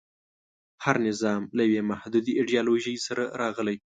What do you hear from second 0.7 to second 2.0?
هر نظام له یوې